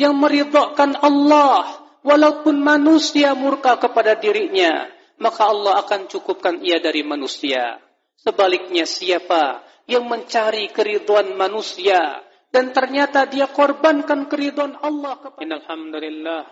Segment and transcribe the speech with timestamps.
[0.00, 4.88] yang meridhokan Allah walaupun manusia murka kepada dirinya,
[5.20, 7.76] maka Allah akan cukupkan ia dari manusia.
[8.16, 16.44] Sebaliknya siapa yang mencari keridhaan manusia dan ternyata dia korbankan keridhaan Allah kepada Innal hamdalillah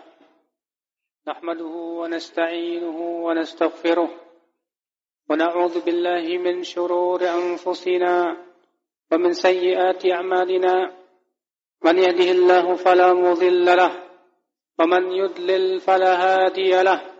[1.29, 10.98] nahmaduhu wa nasta'inuhu wa nastaghfiruh wa na'udzu billahi min shururi anfusina wa min sayyiati a'malina
[11.81, 13.97] man yahdihillahu fala mudilla lahu
[14.79, 17.19] wa man yudlil fala hadiya lahu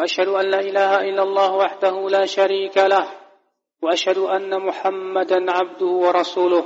[0.00, 3.04] وأشهد أن لا إله إلا الله وحده لا شريك له
[3.82, 6.64] وأشهد أن محمدا عبده ورسوله.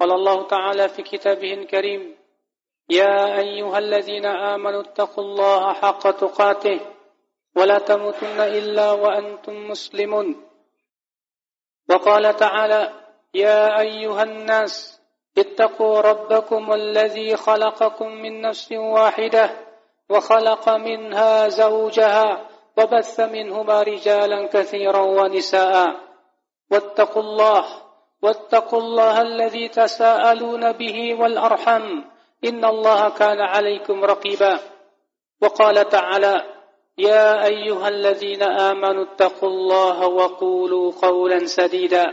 [0.00, 2.16] قال الله تعالى في كتابه الكريم
[2.90, 6.80] يا أيها الذين آمنوا اتقوا الله حق تقاته
[7.56, 10.44] ولا تموتن إلا وأنتم مسلمون.
[11.88, 12.92] وقال تعالى
[13.34, 14.97] يا أيها الناس
[15.40, 19.50] اتقوا ربكم الذي خلقكم من نفس واحدة
[20.10, 25.86] وخلق منها زوجها وبث منهما رجالا كثيرا ونساء.
[26.70, 27.64] واتقوا الله
[28.22, 32.02] واتقوا الله الذي تساءلون به والأرحم.
[32.44, 34.58] إن الله كان عليكم رقيبا.
[35.42, 36.42] وقال تعالى
[36.98, 42.04] يا أيها الذين آمنوا اتقوا الله وقولوا قولا سديدا.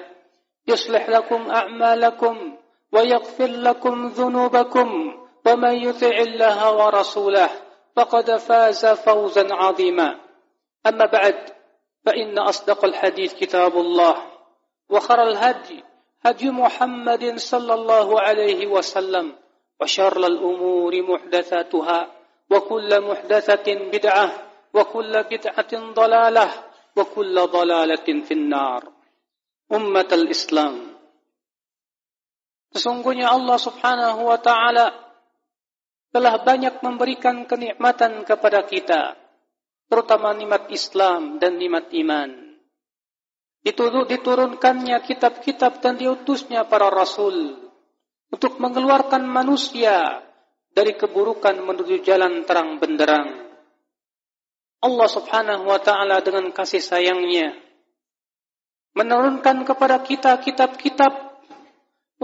[0.67, 2.57] يصلح لكم أعمالكم.
[2.95, 4.89] ويغفر لكم ذنوبكم
[5.45, 7.49] ومن يطع الله ورسوله
[7.95, 10.19] فقد فاز فوزا عظيما.
[10.87, 11.35] أما بعد
[12.05, 14.15] فإن أصدق الحديث كتاب الله
[14.89, 15.83] وخر الهدي
[16.25, 19.35] هدي محمد صلى الله عليه وسلم
[19.81, 22.11] وشر الأمور محدثاتها
[22.51, 24.31] وكل محدثة بدعة
[24.73, 26.51] وكل بدعة ضلالة
[26.97, 28.83] وكل ضلالة في النار.
[29.73, 30.94] أمة الإسلام.
[32.73, 34.87] Sesungguhnya Allah subhanahu wa ta'ala
[36.15, 39.19] telah banyak memberikan kenikmatan kepada kita,
[39.91, 42.29] terutama nikmat Islam dan nikmat iman.
[43.65, 47.57] diturunkannya kitab-kitab dan diutusnya para rasul
[48.29, 50.21] untuk mengeluarkan manusia
[50.71, 53.45] dari keburukan menuju jalan terang benderang.
[54.85, 57.65] Allah subhanahu wa ta'ala dengan kasih sayangnya
[58.95, 61.34] menurunkan kepada kita kitab-kitab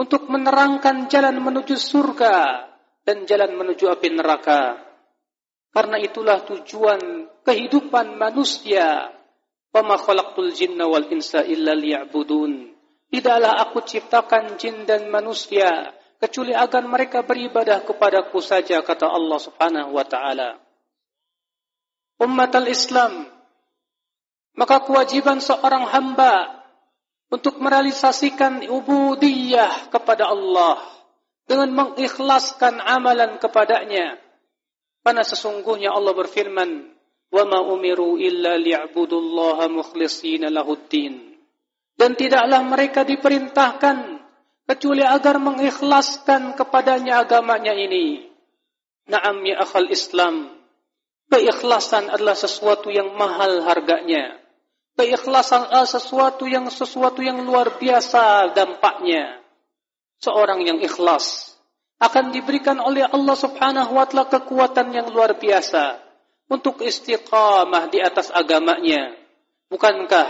[0.01, 2.65] untuk menerangkan jalan menuju surga
[3.05, 4.81] dan jalan menuju api neraka.
[5.69, 9.13] Karena itulah tujuan kehidupan manusia
[9.71, 12.75] Wama khalaqtul jinna wal insa illa liya'budun.
[13.07, 19.95] Tidaklah aku ciptakan jin dan manusia kecuali agar mereka beribadah kepadaku saja kata Allah Subhanahu
[19.95, 20.59] wa taala.
[22.19, 23.31] Umat al-Islam
[24.59, 26.60] maka kewajiban seorang hamba
[27.31, 30.83] untuk merealisasikan ubudiyah kepada Allah
[31.47, 34.19] dengan mengikhlaskan amalan kepadanya.
[35.01, 36.69] Karena sesungguhnya Allah berfirman,
[37.31, 41.39] "Wa ma umiru illa liya'budu Allah mukhlishina lahuddin."
[41.95, 43.97] Dan tidaklah mereka diperintahkan
[44.67, 48.27] kecuali agar mengikhlaskan kepadanya agamanya ini.
[49.07, 50.51] Naam ya akhal Islam,
[51.31, 54.40] keikhlasan adalah sesuatu yang mahal harganya.
[54.99, 59.39] Keikhlasan adalah sesuatu yang sesuatu yang luar biasa dampaknya.
[60.21, 61.57] Seorang yang ikhlas
[62.01, 66.01] akan diberikan oleh Allah Subhanahu wa taala kekuatan yang luar biasa
[66.49, 69.13] untuk istiqamah di atas agamanya.
[69.71, 70.27] Bukankah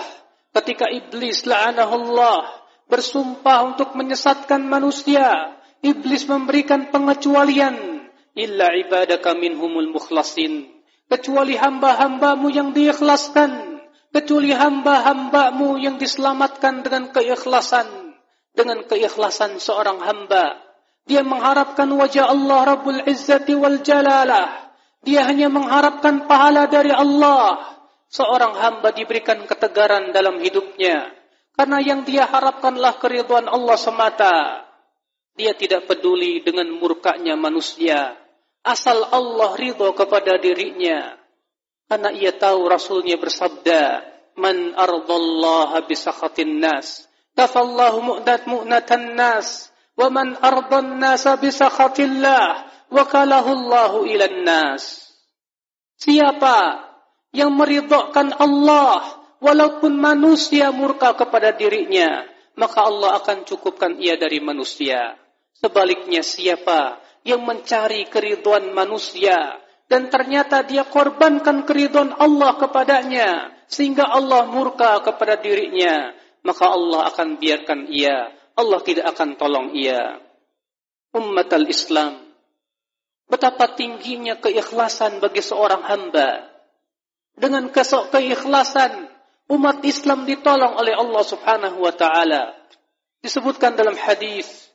[0.51, 2.45] ketika iblis la'anahullah
[2.91, 8.03] bersumpah untuk menyesatkan manusia, iblis memberikan pengecualian
[8.35, 10.67] illa ibadaka minhumul mukhlasin.
[11.07, 13.70] Kecuali hamba-hambamu yang diikhlaskan,
[14.11, 18.15] kecuali hamba-hambamu yang diselamatkan dengan keikhlasan,
[18.53, 20.59] dengan keikhlasan seorang hamba.
[21.07, 24.71] Dia mengharapkan wajah Allah Rabbul Izzati wal Jalalah
[25.01, 27.57] dia hanya mengharapkan pahala dari Allah.
[28.11, 31.09] Seorang hamba diberikan ketegaran dalam hidupnya.
[31.57, 34.35] Karena yang dia harapkanlah keriduan Allah semata.
[35.33, 38.13] Dia tidak peduli dengan murkanya manusia.
[38.61, 41.17] Asal Allah ridho kepada dirinya.
[41.91, 44.07] Karena ia tahu Rasulnya bersabda,
[44.39, 47.03] Man ardallaha bisakhatin nas.
[47.35, 49.75] Kafallahu mu'nat mu'natan nas.
[49.99, 52.63] Wa man ardan nasa bisakhatillah
[52.95, 55.03] wakalahu Allahu ilan nas.
[55.99, 56.79] Siapa
[57.35, 62.23] yang meridhokan Allah walaupun manusia murka kepada dirinya,
[62.55, 65.19] maka Allah akan cukupkan ia dari manusia.
[65.59, 69.59] Sebaliknya siapa yang mencari keriduan manusia
[69.91, 76.15] dan ternyata dia korbankan keriduan Allah kepadanya sehingga Allah murka kepada dirinya,
[76.47, 78.31] maka Allah akan biarkan ia.
[78.55, 80.15] Allah tidak akan tolong ia.
[81.11, 82.23] Umat al-Islam,
[83.27, 86.47] betapa tingginya keikhlasan bagi seorang hamba.
[87.35, 89.11] Dengan kesok keikhlasan,
[89.51, 92.55] umat Islam ditolong oleh Allah Subhanahu wa taala.
[93.19, 94.71] Disebutkan dalam hadis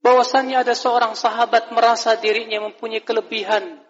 [0.00, 3.84] bahwasanya ada seorang sahabat merasa dirinya mempunyai kelebihan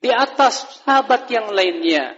[0.00, 2.16] di atas sahabat yang lainnya.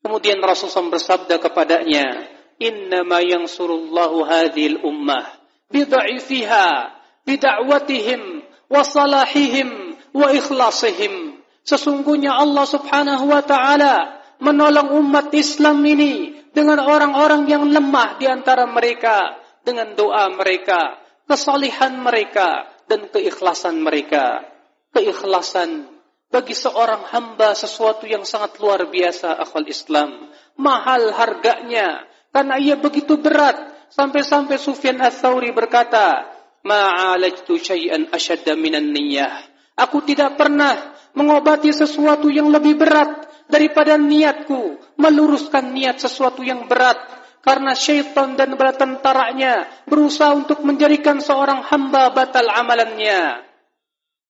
[0.00, 2.28] Kemudian Rasulullah bersabda kepadanya,
[2.60, 5.24] "Innama yansurullahu hadhil ummah
[5.72, 6.92] bidha'ifiha
[7.24, 16.84] bida'watihim wa salahihim wa ikhlasihim." Sesungguhnya Allah Subhanahu wa taala menolong umat Islam ini dengan
[16.84, 24.44] orang-orang yang lemah di antara mereka dengan doa mereka, kesalihan mereka dan keikhlasan mereka.
[24.92, 25.93] Keikhlasan
[26.34, 30.34] bagi seorang hamba sesuatu yang sangat luar biasa akal Islam.
[30.58, 32.02] Mahal harganya
[32.34, 33.54] karena ia begitu berat
[33.94, 36.26] sampai-sampai Sufyan Ats-Tsauri berkata,
[36.66, 39.46] "Ma'alajtu syai'an asyadda minan niyyah."
[39.78, 40.74] Aku tidak pernah
[41.14, 46.98] mengobati sesuatu yang lebih berat daripada niatku meluruskan niat sesuatu yang berat
[47.46, 53.43] karena syaitan dan bala tentaranya berusaha untuk menjadikan seorang hamba batal amalannya.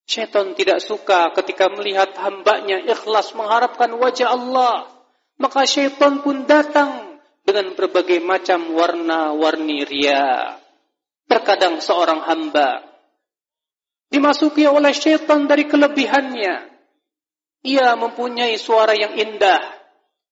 [0.04, 4.88] Syaitan tidak suka ketika melihat hambanya ikhlas mengharapkan wajah Allah.
[5.40, 10.60] Maka syaitan pun datang dengan berbagai macam warna-warni ria.
[11.24, 12.94] Terkadang seorang hamba
[14.14, 16.70] dimasuki oleh syaitan dari kelebihannya.
[17.66, 19.58] Ia mempunyai suara yang indah.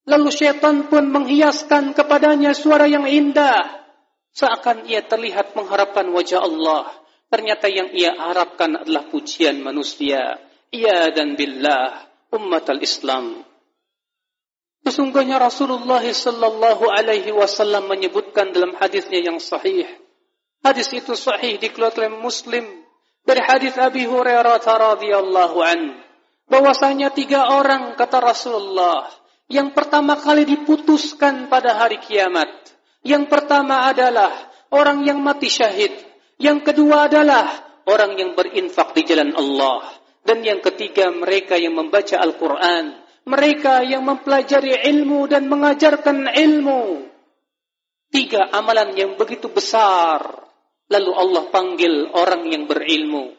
[0.07, 3.83] Lalu syaitan pun menghiaskan kepadanya suara yang indah.
[4.31, 6.95] Seakan ia terlihat mengharapkan wajah Allah.
[7.33, 10.37] Ternyata yang ia harapkan adalah pujian manusia.
[10.69, 12.05] Ia dan billah
[12.37, 13.41] umat al-Islam.
[14.85, 19.89] Sesungguhnya Rasulullah sallallahu alaihi wasallam menyebutkan dalam hadisnya yang sahih.
[20.61, 22.65] Hadis itu sahih dikeluarkan oleh Muslim
[23.25, 25.81] dari hadis Abi Hurairah radhiyallahu an
[26.53, 29.09] bahwasanya tiga orang kata Rasulullah
[29.49, 32.51] yang pertama kali diputuskan pada hari kiamat.
[33.01, 34.31] Yang pertama adalah
[34.69, 36.12] orang yang mati syahid
[36.43, 37.47] Yang kedua adalah
[37.87, 39.87] orang yang berinfak di jalan Allah.
[40.27, 42.99] Dan yang ketiga mereka yang membaca Al-Quran.
[43.23, 47.07] Mereka yang mempelajari ilmu dan mengajarkan ilmu.
[48.11, 50.51] Tiga amalan yang begitu besar.
[50.91, 53.39] Lalu Allah panggil orang yang berilmu.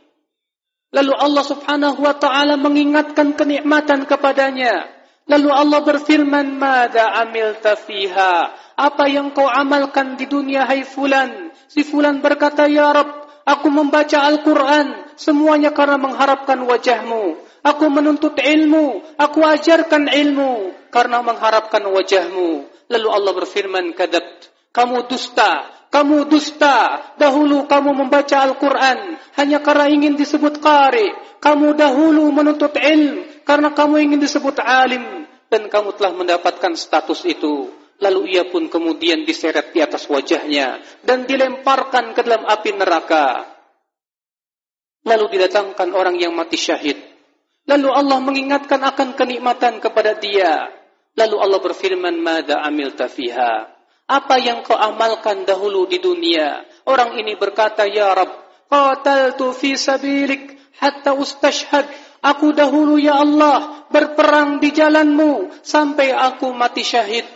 [0.94, 4.88] Lalu Allah subhanahu wa ta'ala mengingatkan kenikmatan kepadanya.
[5.28, 8.36] Lalu Allah berfirman, Mada amil tafiha.
[8.76, 11.53] Apa yang kau amalkan di dunia hai fulan?
[11.74, 17.42] Si fulan berkata, Ya Rab, aku membaca Al-Quran, semuanya karena mengharapkan wajahmu.
[17.66, 22.70] Aku menuntut ilmu, aku ajarkan ilmu, karena mengharapkan wajahmu.
[22.94, 27.10] Lalu Allah berfirman, Kadabt, kamu dusta, kamu dusta.
[27.18, 31.10] Dahulu kamu membaca Al-Quran, hanya karena ingin disebut qari.
[31.42, 35.26] Kamu dahulu menuntut ilmu, karena kamu ingin disebut alim.
[35.50, 41.24] Dan kamu telah mendapatkan status itu lalu ia pun kemudian diseret di atas wajahnya dan
[41.24, 43.48] dilemparkan ke dalam api neraka.
[45.08, 47.00] Lalu didatangkan orang yang mati syahid.
[47.64, 50.68] Lalu Allah mengingatkan akan kenikmatan kepada dia.
[51.16, 53.72] Lalu Allah berfirman, "Mada amil tafiha?"
[54.04, 56.68] Apa yang kau amalkan dahulu di dunia?
[56.84, 58.32] Orang ini berkata, "Ya Rab,
[58.68, 61.88] qataltu fi sabilik hatta ustashhad."
[62.24, 67.28] Aku dahulu ya Allah berperang di jalanmu sampai aku mati syahid.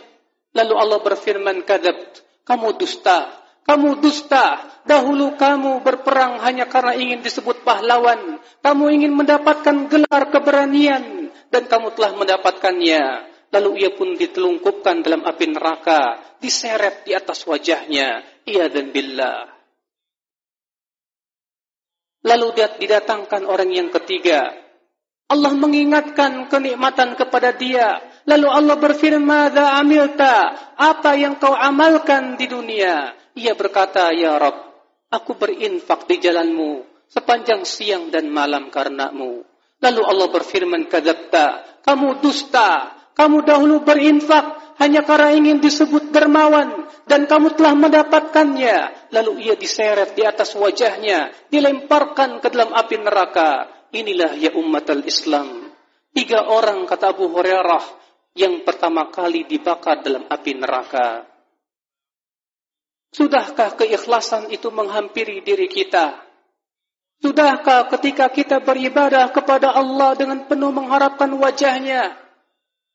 [0.56, 1.96] Lalu Allah berfirman, "Kadzab,
[2.44, 3.28] kamu dusta.
[3.68, 4.64] Kamu dusta.
[4.88, 8.40] Dahulu kamu berperang hanya karena ingin disebut pahlawan.
[8.64, 15.48] Kamu ingin mendapatkan gelar keberanian dan kamu telah mendapatkannya." Lalu ia pun ditelungkupkan dalam api
[15.48, 18.20] neraka, diseret di atas wajahnya.
[18.44, 19.48] Ia dan billah.
[22.28, 24.52] Lalu didatangkan orang yang ketiga.
[25.28, 32.44] Allah mengingatkan kenikmatan kepada dia Lalu Allah berfirman, "Madza amilta?" Apa yang kau amalkan di
[32.44, 33.16] dunia?
[33.32, 34.68] Ia berkata, "Ya Rabb,
[35.08, 39.48] aku berinfak di jalanmu sepanjang siang dan malam karenamu."
[39.80, 42.92] Lalu Allah berfirman, "Kadzabta, kamu dusta.
[43.16, 50.12] Kamu dahulu berinfak hanya karena ingin disebut dermawan dan kamu telah mendapatkannya." Lalu ia diseret
[50.12, 53.72] di atas wajahnya, dilemparkan ke dalam api neraka.
[53.88, 55.72] inilah ya umat al-Islam.
[56.12, 61.24] Tiga orang kata Abu Hurairah yang pertama kali dibakar dalam api neraka.
[63.08, 66.28] Sudahkah keikhlasan itu menghampiri diri kita?
[67.18, 72.14] Sudahkah ketika kita beribadah kepada Allah dengan penuh mengharapkan wajahnya?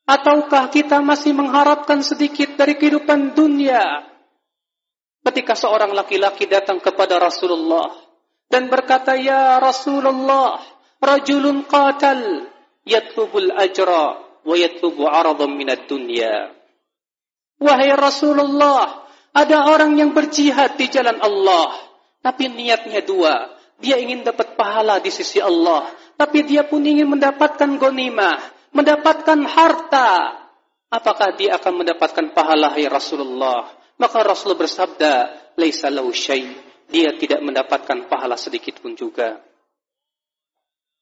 [0.04, 4.04] Ataukah kita masih mengharapkan sedikit dari kehidupan dunia?
[5.24, 7.92] Ketika seorang laki-laki datang kepada Rasulullah
[8.48, 10.60] dan berkata, Ya Rasulullah,
[11.00, 12.48] rajulun qatal,
[12.84, 15.08] yatlubul ajra, wa yatlubu
[15.48, 16.52] minat dunya.
[17.58, 21.74] Wahai Rasulullah, ada orang yang berjihad di jalan Allah,
[22.20, 23.50] tapi niatnya dua.
[23.80, 28.38] Dia ingin dapat pahala di sisi Allah, tapi dia pun ingin mendapatkan gonimah,
[28.70, 30.40] mendapatkan harta.
[30.94, 33.66] Apakah dia akan mendapatkan pahala hai Rasulullah?
[33.98, 35.12] Maka Rasul bersabda,
[35.58, 36.54] "Laisa lahu syai."
[36.86, 39.40] Dia tidak mendapatkan pahala sedikit pun juga.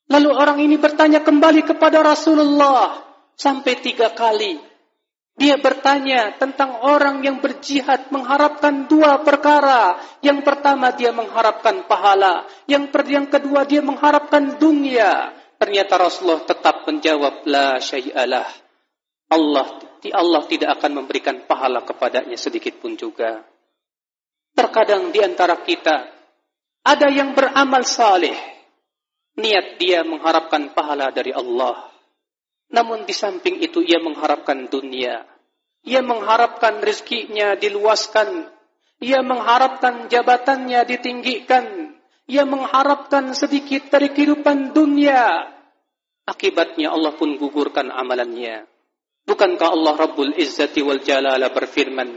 [0.09, 3.12] Lalu orang ini bertanya kembali kepada Rasulullah
[3.43, 4.63] sampai tiga kali.
[5.35, 9.99] Dia bertanya tentang orang yang berjihad mengharapkan dua perkara.
[10.23, 12.47] Yang pertama dia mengharapkan pahala.
[12.71, 12.95] Yang,
[13.33, 15.35] kedua dia mengharapkan dunia.
[15.59, 18.49] Ternyata Rasulullah tetap menjawab la syai'alah.
[19.33, 23.47] Allah Allah tidak akan memberikan pahala kepadanya sedikit pun juga.
[24.51, 26.11] Terkadang di antara kita
[26.83, 28.35] ada yang beramal saleh.
[29.39, 31.92] Niat dia mengharapkan pahala dari Allah.
[32.73, 35.29] Namun di samping itu ia mengharapkan dunia.
[35.85, 38.49] Ia mengharapkan rezekinya diluaskan.
[39.05, 41.93] Ia mengharapkan jabatannya ditinggikan.
[42.27, 45.53] Ia mengharapkan sedikit dari kehidupan dunia.
[46.25, 48.65] Akibatnya Allah pun gugurkan amalannya.
[49.29, 52.09] Bukankah Allah Rabbul Izzati wal Jalala berfirman,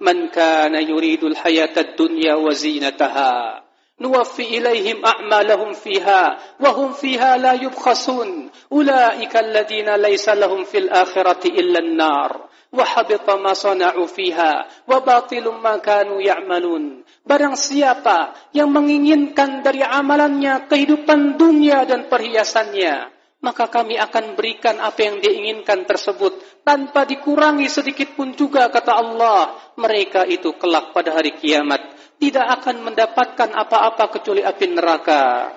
[0.00, 3.67] "Man kana yuridul hayatad dunya wa zinataha"
[4.01, 11.79] نوفي إليهم أعمالهم فيها وهم فيها لا يبخسون أولئك الذين ليس لهم في الآخرة إلا
[11.79, 12.31] النار
[12.73, 14.53] وحبط ما صنعوا فيها
[14.89, 23.07] وباطل ما كانوا يعملون Barang siapa yang menginginkan dari amalannya kehidupan dunia dan perhiasannya,
[23.39, 26.35] maka kami akan berikan apa yang diinginkan tersebut
[26.67, 29.55] tanpa dikurangi sedikit pun juga kata Allah.
[29.79, 35.54] Mereka itu kelak pada hari kiamat tidak akan mendapatkan apa-apa kecuali api neraka.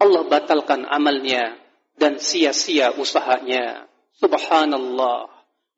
[0.00, 1.54] Allah batalkan amalnya
[1.94, 3.86] dan sia-sia usahanya.
[4.16, 5.28] Subhanallah,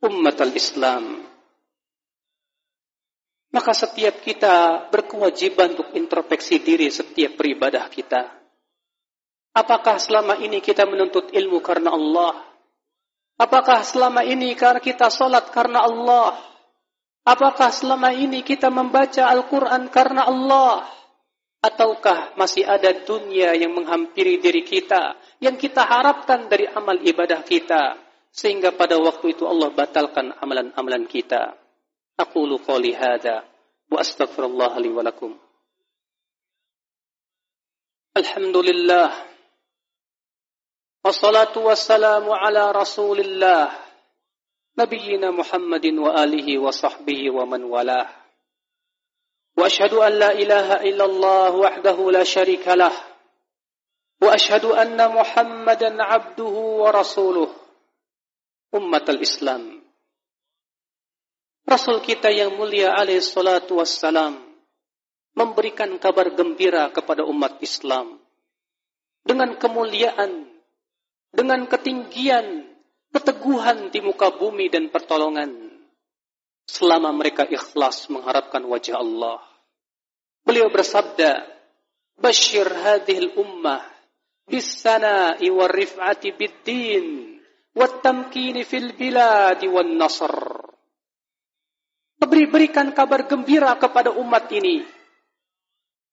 [0.07, 1.27] umat al-Islam.
[3.55, 8.27] Maka setiap kita berkewajiban untuk introspeksi diri setiap beribadah kita.
[9.55, 12.35] Apakah selama ini kita menuntut ilmu karena Allah?
[13.39, 16.54] Apakah selama ini karena kita solat karena Allah?
[17.25, 20.85] Apakah selama ini kita membaca Al-Quran karena Allah?
[21.65, 27.97] Ataukah masih ada dunia yang menghampiri diri kita, yang kita harapkan dari amal ibadah kita,
[28.29, 31.57] sehingga pada waktu itu Allah batalkan amalan-amalan kita.
[32.21, 32.45] Aku
[32.93, 33.49] hadha,
[33.89, 35.33] wa astaghfirullah li walakum.
[38.15, 39.11] Alhamdulillah.
[41.01, 43.84] Wassalatu wassalamu ala rasulillah.
[44.75, 48.11] نبينا محمد وآله وصحبه ومن والاه.
[49.55, 52.95] وأشهد أن لا إله إلا الله وحده لا شريك له.
[54.19, 57.51] وأشهد أن محمدا عبده ورسوله.
[58.75, 59.63] أمة الإسلام.
[61.71, 64.37] رسول kita yang mulia عليه الصلاة والسلام
[65.35, 68.19] memberikan kabar gembira kepada umat Islam.
[69.25, 70.51] Dengan kemuliaan,
[71.31, 72.74] dengan ketinggian
[73.15, 75.71] keteguhan di muka bumi dan pertolongan
[76.67, 79.39] selama mereka ikhlas mengharapkan wajah Allah.
[80.43, 81.47] Beliau bersabda,
[82.19, 83.87] "Bashir hadhil ummah
[84.51, 87.39] bis-sana'i war-rif'ati bid-din
[87.79, 90.35] wat-tamkini fil biladi wan-nasr."
[92.19, 94.83] Beri berikan kabar gembira kepada umat ini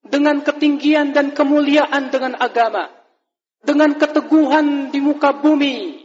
[0.04, 2.90] dengan ketinggian dan kemuliaan dengan agama,
[3.64, 6.01] dengan keteguhan di muka bumi,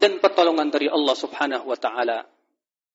[0.00, 2.24] dan pertolongan dari Allah Subhanahu wa taala.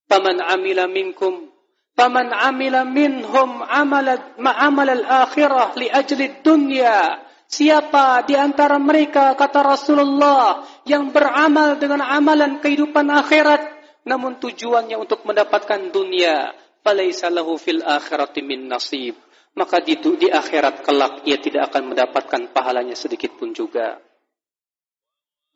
[0.10, 1.54] Faman amila minkum
[1.96, 10.66] faman amila minhum amalat ma'amal al-akhirah li ajli dunya Siapa di antara mereka kata Rasulullah
[10.90, 13.62] yang beramal dengan amalan kehidupan akhirat
[14.06, 16.54] namun tujuannya untuk mendapatkan dunia,
[16.86, 19.18] falaisa lahu fil akhirati min nasib.
[19.58, 23.98] Maka di, di akhirat kelak ia tidak akan mendapatkan pahalanya sedikit pun juga.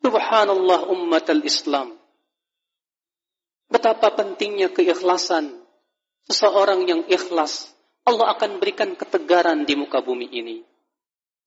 [0.00, 1.92] Subhanallah umat al-Islam.
[3.68, 5.60] Betapa pentingnya keikhlasan.
[6.24, 7.68] Seseorang yang ikhlas,
[8.08, 10.64] Allah akan berikan ketegaran di muka bumi ini.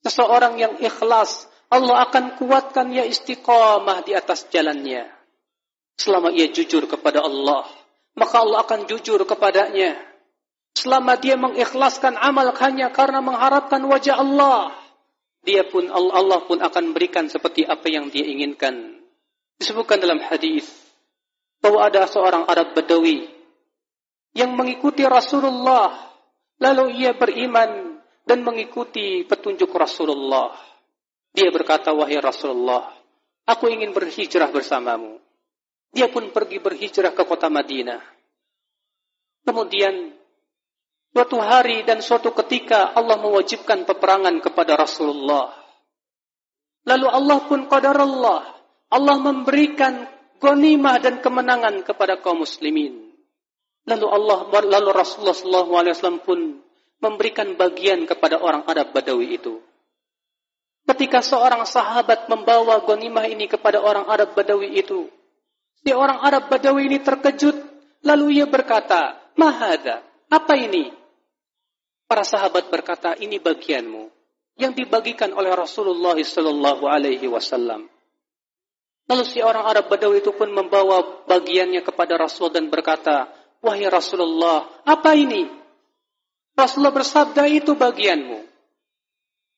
[0.06, 5.10] Seseorang yang ikhlas, Allah akan kuatkan ia istiqamah di atas jalannya.
[5.98, 7.66] Selama ia jujur kepada Allah,
[8.14, 9.98] maka Allah akan jujur kepadanya.
[10.74, 14.74] Selama dia mengikhlaskan amal hanya karena mengharapkan wajah Allah,
[15.44, 19.04] dia pun Allah pun akan berikan seperti apa yang dia inginkan.
[19.60, 20.66] Disebutkan dalam hadis
[21.60, 23.28] bahwa ada seorang Arab Badawi
[24.34, 26.16] yang mengikuti Rasulullah,
[26.58, 30.56] lalu ia beriman dan mengikuti petunjuk Rasulullah.
[31.36, 32.94] Dia berkata, wahai Rasulullah,
[33.44, 35.20] aku ingin berhijrah bersamamu.
[35.94, 38.02] Dia pun pergi berhijrah ke kota Madinah.
[39.44, 40.16] Kemudian,
[41.14, 45.54] suatu hari dan suatu ketika Allah mewajibkan peperangan kepada Rasulullah.
[46.90, 48.50] Lalu Allah pun qadar Allah.
[48.90, 50.10] Allah memberikan
[50.42, 53.14] ghanimah dan kemenangan kepada kaum muslimin.
[53.86, 55.38] Lalu Allah lalu Rasulullah
[55.94, 56.60] SAW pun
[56.98, 59.62] memberikan bagian kepada orang Arab Badawi itu.
[60.84, 65.08] Ketika seorang sahabat membawa ghanimah ini kepada orang Arab Badawi itu,
[65.80, 67.56] si orang Arab Badawi ini terkejut,
[68.04, 71.03] lalu ia berkata, "Mahada, apa ini?"
[72.14, 74.06] Para sahabat berkata, "Ini bagianmu
[74.62, 77.90] yang dibagikan oleh Rasulullah sallallahu alaihi wasallam."
[79.10, 83.34] Lalu si orang Arab Badawi itu pun membawa bagiannya kepada Rasul dan berkata,
[83.66, 85.50] "Wahai Rasulullah, apa ini?"
[86.54, 88.46] Rasulullah bersabda, "Itu bagianmu."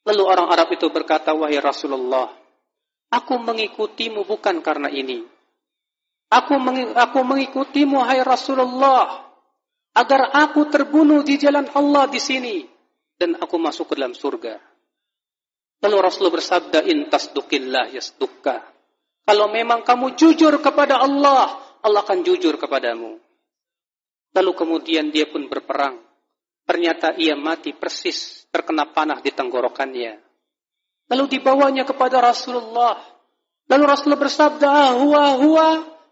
[0.08, 2.32] Lalu orang Arab itu berkata, wahai Rasulullah,
[3.12, 5.26] aku mengikutimu bukan karena ini.
[6.32, 9.25] Aku, meng aku mengikutimu, hai Rasulullah,
[9.96, 12.68] agar aku terbunuh di jalan Allah di sini
[13.16, 14.60] dan aku masuk ke dalam surga.
[15.80, 18.60] Lalu Rasulullah bersabda, intas dukillah yasdukka.
[19.26, 23.18] Kalau memang kamu jujur kepada Allah, Allah akan jujur kepadamu.
[24.36, 25.96] Lalu kemudian dia pun berperang.
[26.66, 30.20] Ternyata ia mati persis terkena panah di tenggorokannya.
[31.08, 32.98] Lalu dibawanya kepada Rasulullah.
[33.70, 35.68] Lalu Rasulullah bersabda, ah, huwa, huwa,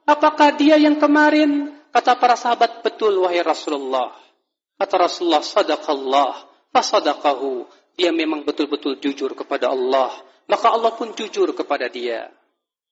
[0.05, 1.73] apakah dia yang kemarin?
[1.93, 4.17] Kata para sahabat, betul wahai Rasulullah.
[4.81, 6.33] Kata Rasulullah, sadaqallah,
[6.73, 7.69] fasadaqahu.
[7.93, 10.09] Dia memang betul-betul jujur kepada Allah.
[10.49, 12.33] Maka Allah pun jujur kepada dia.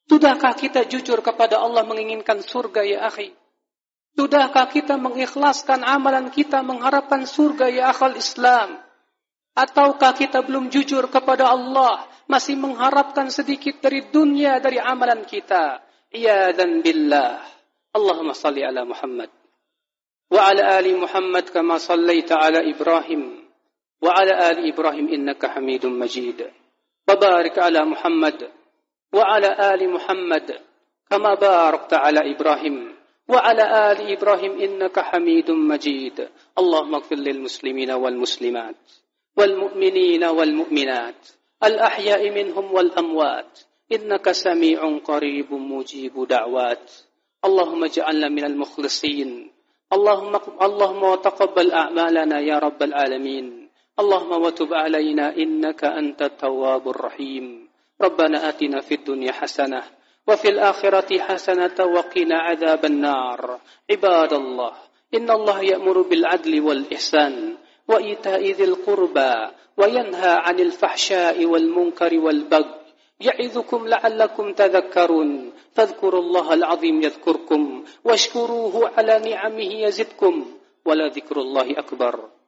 [0.06, 3.34] Sudahkah kita jujur kepada Allah menginginkan surga ya akhi?
[4.14, 8.78] Sudahkah kita mengikhlaskan amalan kita mengharapkan surga ya akal Islam?
[9.56, 15.84] Ataukah kita belum jujur kepada Allah, masih mengharapkan sedikit dari dunia dari amalan kita?
[16.12, 17.61] Ya dan billah.
[17.96, 19.30] اللهم صل على محمد
[20.32, 23.24] وعلى آل محمد كما صليت على إبراهيم
[24.02, 26.52] وعلى آل إبراهيم إنك حميد مجيد
[27.10, 28.52] وبارك على محمد
[29.14, 30.62] وعلى آل محمد
[31.10, 32.96] كما باركت على إبراهيم
[33.28, 36.30] وعلى آل إبراهيم إنك حميد مجيد.
[36.60, 38.76] اللهم اغفر للمسلمين والمسلمات
[39.38, 41.22] والمؤمنين والمؤمنات
[41.64, 43.60] الأحياء منهم والأموات
[43.92, 46.92] إنك سميع قريب مجيب دعوات.
[47.46, 49.52] اللهم اجعلنا من المخلصين.
[49.94, 53.70] اللهم اللهم وتقبل أعمالنا يا رب العالمين.
[54.00, 57.68] اللهم وتب علينا إنك أنت التواب الرحيم.
[58.02, 59.84] ربنا آتنا في الدنيا حسنة
[60.28, 63.60] وفي الآخرة حسنة وقنا عذاب النار.
[63.92, 64.74] عباد الله
[65.14, 69.34] إن الله يأمر بالعدل والإحسان وإيتاء ذي القربى
[69.78, 72.81] وينهى عن الفحشاء والمنكر والبغي
[73.22, 75.52] يعظكم لعلكم تذكرون.
[75.74, 80.46] فاذكروا الله العظيم يذكركم واشكروه على نعمه يزدكم
[80.86, 82.41] ولذكر الله أكبر.